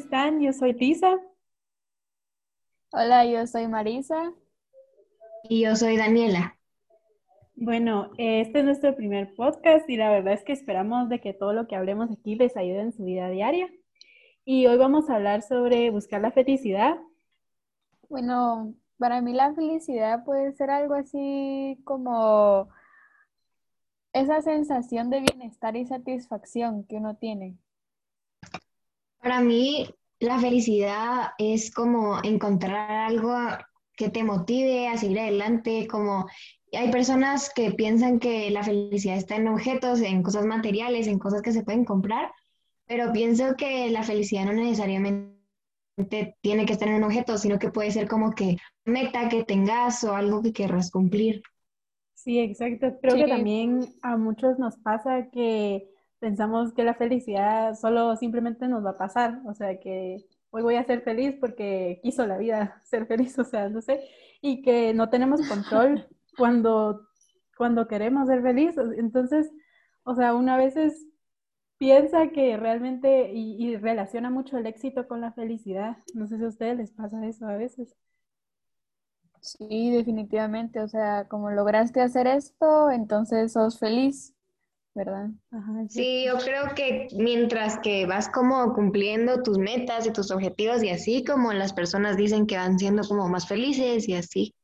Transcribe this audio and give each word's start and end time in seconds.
están? 0.00 0.40
Yo 0.40 0.52
soy 0.52 0.72
Lisa. 0.72 1.20
Hola, 2.92 3.24
yo 3.24 3.46
soy 3.46 3.68
Marisa. 3.68 4.32
Y 5.44 5.62
yo 5.62 5.76
soy 5.76 5.96
Daniela. 5.96 6.56
Bueno, 7.54 8.10
este 8.16 8.60
es 8.60 8.64
nuestro 8.64 8.96
primer 8.96 9.34
podcast 9.34 9.88
y 9.88 9.96
la 9.96 10.10
verdad 10.10 10.32
es 10.32 10.42
que 10.42 10.52
esperamos 10.52 11.08
de 11.08 11.20
que 11.20 11.34
todo 11.34 11.52
lo 11.52 11.66
que 11.66 11.76
hablemos 11.76 12.10
aquí 12.10 12.34
les 12.34 12.56
ayude 12.56 12.80
en 12.80 12.92
su 12.92 13.04
vida 13.04 13.28
diaria. 13.28 13.68
Y 14.44 14.66
hoy 14.66 14.78
vamos 14.78 15.10
a 15.10 15.16
hablar 15.16 15.42
sobre 15.42 15.90
buscar 15.90 16.22
la 16.22 16.32
felicidad. 16.32 16.96
Bueno, 18.08 18.74
para 18.98 19.20
mí 19.20 19.34
la 19.34 19.54
felicidad 19.54 20.24
puede 20.24 20.52
ser 20.52 20.70
algo 20.70 20.94
así 20.94 21.78
como 21.84 22.70
esa 24.14 24.40
sensación 24.40 25.10
de 25.10 25.20
bienestar 25.20 25.76
y 25.76 25.84
satisfacción 25.86 26.84
que 26.84 26.96
uno 26.96 27.16
tiene. 27.16 27.58
Para 29.20 29.40
mí, 29.40 29.86
la 30.20 30.38
felicidad 30.38 31.30
es 31.38 31.72
como 31.72 32.22
encontrar 32.22 32.90
algo 32.90 33.34
que 33.96 34.10
te 34.10 34.22
motive 34.22 34.88
a 34.88 34.96
seguir 34.96 35.18
adelante, 35.20 35.86
como 35.90 36.26
hay 36.72 36.90
personas 36.90 37.50
que 37.54 37.72
piensan 37.72 38.18
que 38.18 38.50
la 38.50 38.62
felicidad 38.62 39.16
está 39.16 39.36
en 39.36 39.48
objetos, 39.48 40.00
en 40.00 40.22
cosas 40.22 40.46
materiales, 40.46 41.06
en 41.06 41.18
cosas 41.18 41.42
que 41.42 41.52
se 41.52 41.64
pueden 41.64 41.84
comprar, 41.84 42.30
pero 42.86 43.12
pienso 43.12 43.56
que 43.56 43.90
la 43.90 44.02
felicidad 44.02 44.44
no 44.44 44.52
necesariamente 44.52 45.40
tiene 46.40 46.66
que 46.66 46.72
estar 46.72 46.88
en 46.88 46.96
un 46.96 47.04
objeto, 47.04 47.38
sino 47.38 47.58
que 47.58 47.70
puede 47.70 47.90
ser 47.90 48.06
como 48.08 48.32
que 48.32 48.56
meta 48.84 49.28
que 49.28 49.44
tengas 49.44 50.04
o 50.04 50.14
algo 50.14 50.42
que 50.42 50.52
querrás 50.52 50.90
cumplir. 50.90 51.42
Sí, 52.14 52.38
exacto. 52.38 52.98
Creo 53.00 53.16
que 53.16 53.26
también 53.26 53.80
a 54.02 54.16
muchos 54.16 54.58
nos 54.58 54.76
pasa 54.78 55.28
que 55.30 55.88
pensamos 56.20 56.72
que 56.72 56.84
la 56.84 56.94
felicidad 56.94 57.74
solo 57.74 58.14
simplemente 58.16 58.68
nos 58.68 58.84
va 58.84 58.90
a 58.90 58.98
pasar, 58.98 59.40
o 59.46 59.54
sea, 59.54 59.80
que 59.80 60.24
hoy 60.50 60.62
voy 60.62 60.76
a 60.76 60.84
ser 60.84 61.02
feliz 61.02 61.36
porque 61.40 62.00
quiso 62.02 62.26
la 62.26 62.38
vida 62.38 62.80
ser 62.84 63.06
feliz, 63.06 63.38
o 63.38 63.44
sea, 63.44 63.68
no 63.68 63.80
sé, 63.82 64.00
y 64.40 64.62
que 64.62 64.94
no 64.94 65.10
tenemos 65.10 65.46
control 65.48 66.06
cuando, 66.38 67.08
cuando 67.56 67.88
queremos 67.88 68.28
ser 68.28 68.42
felices. 68.42 68.86
Entonces, 68.98 69.50
o 70.04 70.14
sea, 70.14 70.34
una 70.34 70.56
veces 70.56 71.06
piensa 71.78 72.28
que 72.30 72.56
realmente 72.56 73.32
y, 73.32 73.56
y, 73.58 73.76
relaciona 73.76 74.30
mucho 74.30 74.58
el 74.58 74.66
éxito 74.66 75.08
con 75.08 75.20
la 75.20 75.32
felicidad. 75.32 75.98
No 76.14 76.26
sé 76.26 76.38
si 76.38 76.44
a 76.44 76.48
ustedes 76.48 76.76
les 76.76 76.90
pasa 76.92 77.26
eso 77.26 77.46
a 77.46 77.56
veces. 77.56 77.96
Sí, 79.40 79.90
definitivamente. 79.90 80.80
O 80.80 80.88
sea, 80.88 81.26
como 81.28 81.50
lograste 81.50 82.00
hacer 82.02 82.26
esto, 82.26 82.90
entonces 82.90 83.52
sos 83.52 83.78
feliz. 83.78 84.34
¿Verdad? 84.94 85.28
sí, 85.88 86.24
yo 86.26 86.38
creo 86.38 86.74
que 86.74 87.08
mientras 87.16 87.78
que 87.78 88.06
vas 88.06 88.28
como 88.28 88.72
cumpliendo 88.74 89.42
tus 89.42 89.58
metas 89.58 90.06
y 90.06 90.12
tus 90.12 90.30
objetivos 90.30 90.82
y 90.82 90.90
así, 90.90 91.24
como 91.24 91.52
las 91.52 91.72
personas 91.72 92.16
dicen 92.16 92.46
que 92.46 92.56
van 92.56 92.78
siendo 92.78 93.02
como 93.06 93.28
más 93.28 93.46
felices 93.46 94.08
y 94.08 94.14
así. 94.14 94.54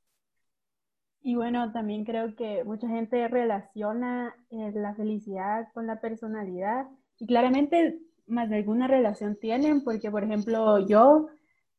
Y 1.22 1.34
bueno, 1.34 1.72
también 1.72 2.04
creo 2.04 2.34
que 2.36 2.62
mucha 2.64 2.88
gente 2.88 3.26
relaciona 3.28 4.34
eh, 4.50 4.72
la 4.74 4.94
felicidad 4.94 5.68
con 5.74 5.86
la 5.86 6.00
personalidad 6.00 6.86
y 7.18 7.26
claramente 7.26 7.98
más 8.26 8.48
de 8.48 8.56
alguna 8.56 8.86
relación 8.86 9.36
tienen, 9.36 9.82
porque 9.82 10.10
por 10.10 10.24
ejemplo 10.24 10.86
yo 10.86 11.26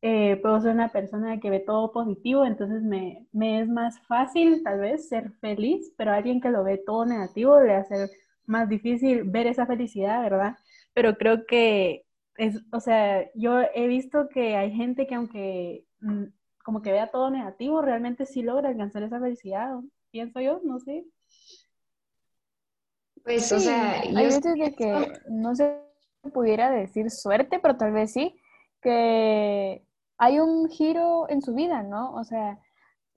eh, 0.02 0.36
puedo 0.42 0.60
ser 0.60 0.74
una 0.74 0.90
persona 0.90 1.40
que 1.40 1.50
ve 1.50 1.60
todo 1.60 1.92
positivo, 1.92 2.44
entonces 2.44 2.82
me, 2.82 3.26
me 3.32 3.60
es 3.60 3.68
más 3.68 3.98
fácil 4.06 4.62
tal 4.62 4.80
vez 4.80 5.08
ser 5.08 5.32
feliz, 5.40 5.92
pero 5.96 6.12
alguien 6.12 6.40
que 6.40 6.50
lo 6.50 6.62
ve 6.62 6.82
todo 6.84 7.04
negativo 7.04 7.58
le 7.60 7.74
hace 7.74 8.10
más 8.48 8.68
difícil 8.68 9.24
ver 9.24 9.46
esa 9.46 9.66
felicidad, 9.66 10.22
¿verdad? 10.22 10.56
Pero 10.94 11.16
creo 11.16 11.46
que 11.46 12.06
es, 12.36 12.60
o 12.72 12.80
sea, 12.80 13.30
yo 13.34 13.60
he 13.74 13.86
visto 13.86 14.28
que 14.28 14.56
hay 14.56 14.72
gente 14.72 15.06
que 15.06 15.14
aunque 15.14 15.84
mm, 16.00 16.24
como 16.64 16.82
que 16.82 16.92
vea 16.92 17.10
todo 17.10 17.30
negativo, 17.30 17.82
realmente 17.82 18.26
sí 18.26 18.42
logra 18.42 18.68
alcanzar 18.68 19.02
esa 19.02 19.20
felicidad, 19.20 19.76
pienso 20.10 20.40
yo, 20.40 20.60
no 20.64 20.78
sé. 20.80 21.04
Pues, 23.24 23.50
o 23.52 23.58
sea, 23.58 24.00
hay 24.00 24.14
veces 24.14 24.42
de 24.42 24.74
que 24.74 25.12
no 25.28 25.54
se 25.54 25.78
pudiera 26.32 26.70
decir 26.70 27.10
suerte, 27.10 27.58
pero 27.58 27.76
tal 27.76 27.92
vez 27.92 28.12
sí, 28.12 28.40
que 28.80 29.82
hay 30.16 30.38
un 30.40 30.68
giro 30.68 31.28
en 31.28 31.42
su 31.42 31.54
vida, 31.54 31.82
¿no? 31.82 32.14
O 32.14 32.24
sea, 32.24 32.58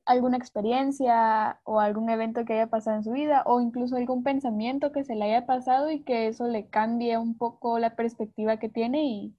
alguna 0.06 0.38
experiencia 0.38 1.60
o 1.64 1.80
algún 1.80 2.10
evento 2.10 2.46
que 2.46 2.54
haya 2.54 2.68
pasado 2.68 2.98
en 2.98 3.04
su 3.04 3.12
vida 3.12 3.44
o 3.46 3.62
incluso 3.62 3.96
algún 3.96 4.24
pensamiento 4.24 4.92
que 4.92 5.04
se 5.04 5.16
le 5.16 5.26
haya 5.26 5.46
pasado 5.46 5.92
y 5.92 6.02
que 6.04 6.28
eso 6.28 6.48
le 6.48 6.68
cambie 6.70 7.18
un 7.18 7.38
poco 7.38 7.80
la 7.80 7.96
perspectiva 7.96 8.58
que 8.58 8.70
tiene 8.70 9.04
y 9.06 9.36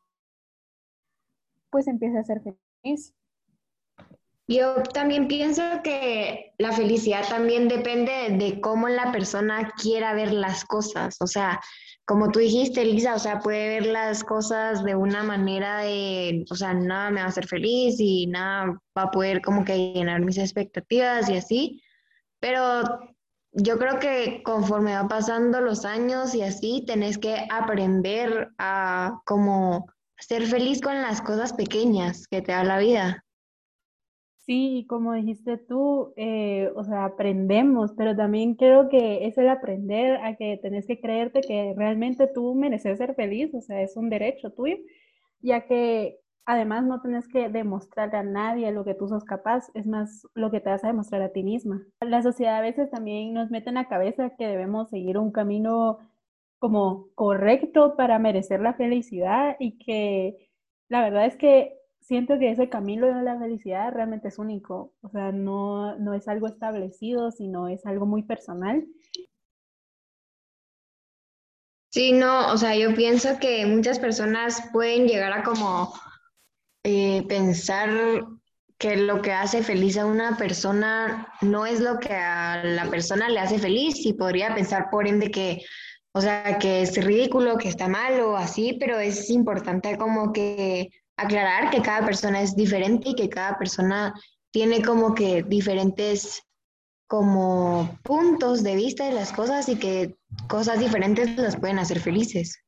pues 1.70 1.88
empiece 1.88 2.18
a 2.18 2.24
ser 2.24 2.40
feliz. 2.42 3.12
Yo 4.52 4.82
también 4.82 5.28
pienso 5.28 5.62
que 5.82 6.52
la 6.58 6.72
felicidad 6.72 7.26
también 7.26 7.68
depende 7.68 8.36
de 8.38 8.60
cómo 8.60 8.86
la 8.88 9.10
persona 9.10 9.72
quiera 9.80 10.12
ver 10.12 10.30
las 10.32 10.66
cosas. 10.66 11.16
O 11.20 11.26
sea, 11.26 11.58
como 12.04 12.30
tú 12.30 12.40
dijiste, 12.40 12.84
Lisa, 12.84 13.14
o 13.14 13.18
sea, 13.18 13.38
puede 13.38 13.80
ver 13.80 13.86
las 13.86 14.22
cosas 14.22 14.84
de 14.84 14.94
una 14.94 15.22
manera 15.22 15.78
de, 15.78 16.44
o 16.50 16.54
sea, 16.54 16.74
nada 16.74 17.10
me 17.10 17.20
va 17.20 17.26
a 17.26 17.28
hacer 17.30 17.46
feliz 17.46 17.96
y 17.98 18.26
nada 18.26 18.78
va 18.96 19.04
a 19.04 19.10
poder 19.10 19.40
como 19.40 19.64
que 19.64 19.94
llenar 19.94 20.20
mis 20.20 20.36
expectativas 20.36 21.30
y 21.30 21.36
así. 21.38 21.82
Pero 22.38 22.82
yo 23.52 23.78
creo 23.78 23.98
que 24.00 24.42
conforme 24.42 24.94
va 24.94 25.08
pasando 25.08 25.62
los 25.62 25.86
años 25.86 26.34
y 26.34 26.42
así, 26.42 26.84
tenés 26.86 27.16
que 27.16 27.46
aprender 27.50 28.50
a 28.58 29.18
como 29.24 29.86
ser 30.18 30.46
feliz 30.46 30.82
con 30.82 31.00
las 31.00 31.22
cosas 31.22 31.54
pequeñas 31.54 32.26
que 32.28 32.42
te 32.42 32.52
da 32.52 32.64
la 32.64 32.78
vida. 32.78 33.24
Sí, 34.44 34.86
como 34.88 35.12
dijiste 35.12 35.56
tú, 35.56 36.12
eh, 36.16 36.68
o 36.74 36.82
sea, 36.82 37.04
aprendemos, 37.04 37.92
pero 37.96 38.16
también 38.16 38.56
creo 38.56 38.88
que 38.88 39.24
es 39.26 39.38
el 39.38 39.48
aprender 39.48 40.16
a 40.16 40.34
que 40.36 40.58
tenés 40.60 40.84
que 40.86 41.00
creerte 41.00 41.42
que 41.42 41.74
realmente 41.76 42.26
tú 42.26 42.52
mereces 42.56 42.98
ser 42.98 43.14
feliz, 43.14 43.54
o 43.54 43.60
sea, 43.60 43.82
es 43.82 43.96
un 43.96 44.10
derecho 44.10 44.50
tuyo, 44.50 44.76
ya 45.40 45.66
que 45.66 46.18
además 46.44 46.84
no 46.84 47.00
tenés 47.00 47.28
que 47.28 47.48
demostrarle 47.50 48.18
a 48.18 48.24
nadie 48.24 48.72
lo 48.72 48.84
que 48.84 48.94
tú 48.94 49.06
sos 49.06 49.22
capaz, 49.24 49.70
es 49.74 49.86
más 49.86 50.26
lo 50.34 50.50
que 50.50 50.60
te 50.60 50.70
vas 50.70 50.82
a 50.82 50.88
demostrar 50.88 51.22
a 51.22 51.32
ti 51.32 51.44
misma. 51.44 51.86
La 52.00 52.20
sociedad 52.22 52.56
a 52.56 52.60
veces 52.62 52.90
también 52.90 53.32
nos 53.34 53.48
mete 53.50 53.68
en 53.68 53.76
la 53.76 53.88
cabeza 53.88 54.30
que 54.36 54.48
debemos 54.48 54.90
seguir 54.90 55.18
un 55.18 55.30
camino 55.30 55.98
como 56.58 57.08
correcto 57.14 57.96
para 57.96 58.18
merecer 58.18 58.60
la 58.60 58.74
felicidad 58.74 59.56
y 59.60 59.78
que 59.78 60.50
la 60.88 61.02
verdad 61.02 61.26
es 61.26 61.36
que 61.36 61.74
siento 62.02 62.38
que 62.38 62.50
ese 62.50 62.68
camino 62.68 63.06
de 63.06 63.22
la 63.22 63.38
felicidad 63.38 63.92
realmente 63.92 64.28
es 64.28 64.38
único, 64.38 64.92
o 65.00 65.08
sea, 65.08 65.32
no, 65.32 65.96
no 65.98 66.14
es 66.14 66.28
algo 66.28 66.48
establecido, 66.48 67.30
sino 67.30 67.68
es 67.68 67.86
algo 67.86 68.06
muy 68.06 68.24
personal. 68.24 68.86
Sí, 71.90 72.12
no, 72.12 72.52
o 72.52 72.56
sea, 72.56 72.74
yo 72.76 72.94
pienso 72.94 73.38
que 73.38 73.66
muchas 73.66 73.98
personas 73.98 74.62
pueden 74.72 75.06
llegar 75.06 75.32
a 75.32 75.42
como 75.42 75.92
eh, 76.84 77.22
pensar 77.28 78.24
que 78.78 78.96
lo 78.96 79.22
que 79.22 79.32
hace 79.32 79.62
feliz 79.62 79.96
a 79.98 80.06
una 80.06 80.36
persona 80.36 81.28
no 81.42 81.66
es 81.66 81.80
lo 81.80 82.00
que 82.00 82.14
a 82.14 82.64
la 82.64 82.90
persona 82.90 83.28
le 83.28 83.38
hace 83.40 83.58
feliz 83.58 84.04
y 84.06 84.14
podría 84.14 84.54
pensar 84.54 84.88
por 84.90 85.06
ende 85.06 85.30
que, 85.30 85.62
o 86.12 86.20
sea, 86.20 86.58
que 86.58 86.82
es 86.82 86.96
ridículo, 87.04 87.58
que 87.58 87.68
está 87.68 87.88
mal 87.88 88.20
o 88.20 88.36
así, 88.36 88.76
pero 88.80 88.98
es 88.98 89.30
importante 89.30 89.96
como 89.98 90.32
que 90.32 90.90
aclarar 91.16 91.70
que 91.70 91.82
cada 91.82 92.04
persona 92.04 92.40
es 92.42 92.56
diferente 92.56 93.10
y 93.10 93.14
que 93.14 93.28
cada 93.28 93.58
persona 93.58 94.14
tiene 94.50 94.82
como 94.82 95.14
que 95.14 95.42
diferentes 95.42 96.42
como 97.06 97.90
puntos 98.02 98.62
de 98.62 98.74
vista 98.74 99.04
de 99.04 99.12
las 99.12 99.32
cosas 99.32 99.68
y 99.68 99.78
que 99.78 100.16
cosas 100.48 100.80
diferentes 100.80 101.36
las 101.36 101.56
pueden 101.56 101.78
hacer 101.78 102.00
felices. 102.00 102.58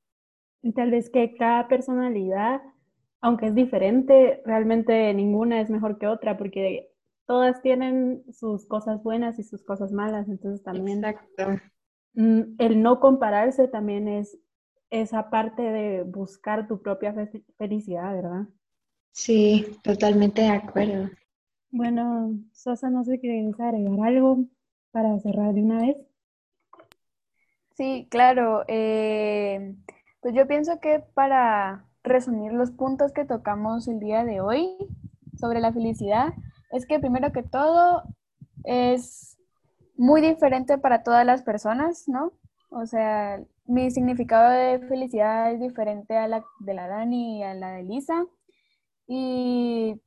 Y 0.63 0.73
tal 0.73 0.91
vez 0.91 1.11
que 1.11 1.35
cada 1.35 1.67
personalidad, 1.69 2.61
aunque 3.21 3.47
es 3.47 3.55
diferente, 3.55 4.43
realmente 4.45 5.13
ninguna 5.15 5.61
es 5.61 5.71
mejor 5.71 5.99
que 5.99 6.07
otra 6.07 6.37
porque 6.37 6.91
todas 7.27 7.63
tienen 7.63 8.23
sus 8.33 8.67
cosas 8.67 9.03
buenas 9.03 9.39
y 9.39 9.45
sus 9.45 9.65
cosas 9.65 9.93
malas, 9.93 10.29
entonces 10.29 10.63
también 10.63 11.03
mm, 12.15 12.43
el 12.59 12.83
no 12.83 13.01
compararse 13.01 13.69
también 13.69 14.09
es 14.09 14.39
esa 15.01 15.29
parte 15.29 15.63
de 15.63 16.03
buscar 16.03 16.69
tu 16.69 16.81
propia 16.81 17.15
felicidad, 17.59 18.15
¿verdad? 18.15 18.47
Sí, 19.13 19.67
totalmente 19.83 20.43
de 20.43 20.51
acuerdo. 20.51 21.11
Bueno, 21.71 22.39
Sosa, 22.53 22.91
no 22.91 23.03
sé 23.05 23.13
si 23.13 23.21
quieres 23.21 23.59
agregar 23.59 24.07
algo 24.07 24.45
para 24.93 25.19
cerrar 25.19 25.53
de 25.53 25.63
una 25.63 25.81
vez. 25.81 25.97
Sí, 27.77 28.07
claro. 28.11 28.65
Eh, 28.69 29.75
pues 30.21 30.35
yo 30.35 30.47
pienso 30.47 30.79
que 30.81 31.01
para 31.15 31.85
resumir 32.05 32.53
los 32.53 32.71
puntos 32.71 33.13
que 33.13 33.25
tocamos 33.25 33.89
el 33.89 33.99
día 33.99 34.25
de 34.25 34.41
hoy 34.41 34.77
sobre 35.37 35.61
la 35.61 35.73
felicidad, 35.73 36.33
es 36.71 36.87
que 36.87 37.01
primero 37.01 37.33
que 37.33 37.43
todo 37.43 38.05
es 38.63 39.37
muy 39.97 40.21
diferente 40.21 40.79
para 40.79 41.03
todas 41.03 41.27
las 41.27 41.43
personas, 41.43 42.09
¿no? 42.09 42.33
O 42.71 42.87
sea, 42.87 43.41
mi 43.67 43.91
significado 43.91 44.51
de 44.51 44.87
felicidad 44.87 45.53
es 45.53 45.61
diferente 45.61 46.17
a 46.17 46.29
la 46.29 46.45
de 46.61 46.75
la 46.75 46.89
Dani 46.89 47.39
y 47.39 47.43
a 47.43 47.55
la 47.55 47.73
de 47.73 47.83
Lisa. 47.83 48.27
Y 49.07 50.01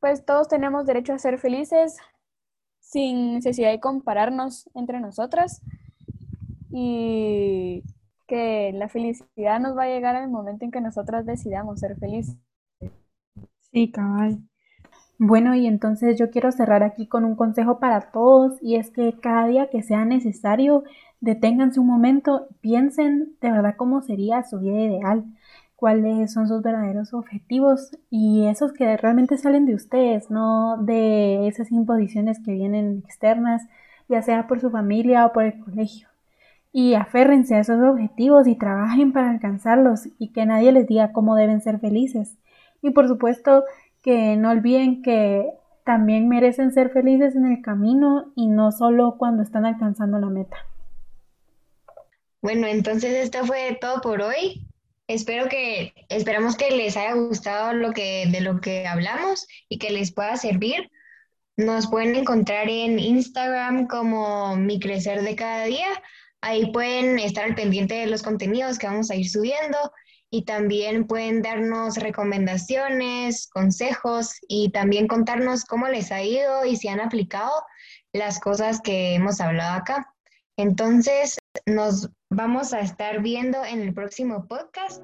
pues 0.00 0.24
todos 0.24 0.48
tenemos 0.48 0.86
derecho 0.86 1.12
a 1.12 1.18
ser 1.18 1.38
felices 1.38 1.96
sin 2.80 3.34
necesidad 3.34 3.70
de 3.70 3.80
compararnos 3.80 4.68
entre 4.74 5.00
nosotras. 5.00 5.62
Y 6.70 7.82
que 8.26 8.72
la 8.74 8.88
felicidad 8.88 9.58
nos 9.58 9.76
va 9.76 9.84
a 9.84 9.88
llegar 9.88 10.14
en 10.14 10.24
el 10.24 10.30
momento 10.30 10.64
en 10.64 10.70
que 10.70 10.82
nosotras 10.82 11.24
decidamos 11.24 11.80
ser 11.80 11.96
felices. 11.98 12.36
Sí, 13.72 13.90
cabal. 13.90 14.38
Bueno, 15.18 15.54
y 15.56 15.66
entonces 15.66 16.16
yo 16.16 16.30
quiero 16.30 16.52
cerrar 16.52 16.84
aquí 16.84 17.08
con 17.08 17.24
un 17.24 17.34
consejo 17.34 17.80
para 17.80 18.12
todos 18.12 18.62
y 18.62 18.76
es 18.76 18.90
que 18.90 19.14
cada 19.20 19.46
día 19.48 19.68
que 19.68 19.82
sea 19.82 20.04
necesario, 20.04 20.84
deténganse 21.20 21.80
un 21.80 21.88
momento, 21.88 22.46
piensen 22.60 23.32
de 23.40 23.50
verdad 23.50 23.74
cómo 23.76 24.00
sería 24.00 24.44
su 24.44 24.60
vida 24.60 24.78
ideal, 24.80 25.24
cuáles 25.74 26.32
son 26.32 26.46
sus 26.46 26.62
verdaderos 26.62 27.14
objetivos 27.14 27.98
y 28.10 28.46
esos 28.46 28.72
que 28.72 28.96
realmente 28.96 29.36
salen 29.38 29.66
de 29.66 29.74
ustedes, 29.74 30.30
no 30.30 30.76
de 30.82 31.48
esas 31.48 31.72
imposiciones 31.72 32.38
que 32.44 32.52
vienen 32.52 33.02
externas, 33.04 33.66
ya 34.08 34.22
sea 34.22 34.46
por 34.46 34.60
su 34.60 34.70
familia 34.70 35.26
o 35.26 35.32
por 35.32 35.44
el 35.44 35.58
colegio. 35.58 36.08
Y 36.72 36.94
aférrense 36.94 37.56
a 37.56 37.60
esos 37.60 37.82
objetivos 37.82 38.46
y 38.46 38.54
trabajen 38.54 39.12
para 39.12 39.30
alcanzarlos 39.30 40.08
y 40.18 40.28
que 40.32 40.46
nadie 40.46 40.70
les 40.70 40.86
diga 40.86 41.12
cómo 41.12 41.34
deben 41.34 41.60
ser 41.60 41.80
felices. 41.80 42.36
Y 42.82 42.90
por 42.90 43.08
supuesto, 43.08 43.64
que 44.08 44.36
no 44.38 44.52
olviden 44.52 45.02
que 45.02 45.44
también 45.84 46.30
merecen 46.30 46.72
ser 46.72 46.88
felices 46.88 47.36
en 47.36 47.44
el 47.44 47.60
camino 47.60 48.32
y 48.34 48.46
no 48.46 48.72
solo 48.72 49.16
cuando 49.18 49.42
están 49.42 49.66
alcanzando 49.66 50.18
la 50.18 50.30
meta. 50.30 50.56
Bueno, 52.40 52.66
entonces 52.66 53.12
esto 53.12 53.44
fue 53.44 53.76
todo 53.78 54.00
por 54.00 54.22
hoy. 54.22 54.66
Espero 55.08 55.50
que, 55.50 55.92
esperamos 56.08 56.56
que 56.56 56.70
les 56.70 56.96
haya 56.96 57.12
gustado 57.12 57.74
lo 57.74 57.92
que, 57.92 58.24
de 58.32 58.40
lo 58.40 58.62
que 58.62 58.86
hablamos 58.86 59.46
y 59.68 59.76
que 59.78 59.90
les 59.90 60.10
pueda 60.10 60.38
servir. 60.38 60.90
Nos 61.58 61.86
pueden 61.86 62.16
encontrar 62.16 62.70
en 62.70 62.98
Instagram 62.98 63.88
como 63.88 64.56
Mi 64.56 64.80
Crecer 64.80 65.20
de 65.20 65.36
Cada 65.36 65.64
Día. 65.64 65.88
Ahí 66.40 66.72
pueden 66.72 67.18
estar 67.18 67.44
al 67.44 67.54
pendiente 67.54 67.92
de 67.96 68.06
los 68.06 68.22
contenidos 68.22 68.78
que 68.78 68.86
vamos 68.86 69.10
a 69.10 69.16
ir 69.16 69.28
subiendo 69.28 69.76
y 70.30 70.44
también 70.44 71.06
pueden 71.06 71.42
darnos 71.42 71.96
recomendaciones, 71.96 73.48
consejos 73.48 74.34
y 74.46 74.70
también 74.70 75.06
contarnos 75.06 75.64
cómo 75.64 75.88
les 75.88 76.12
ha 76.12 76.22
ido 76.22 76.64
y 76.64 76.76
si 76.76 76.88
han 76.88 77.00
aplicado 77.00 77.52
las 78.12 78.40
cosas 78.40 78.80
que 78.80 79.14
hemos 79.14 79.40
hablado 79.40 79.76
acá. 79.76 80.14
Entonces, 80.56 81.38
nos 81.66 82.10
vamos 82.30 82.72
a 82.72 82.80
estar 82.80 83.22
viendo 83.22 83.64
en 83.64 83.80
el 83.80 83.94
próximo 83.94 84.46
podcast. 84.46 85.02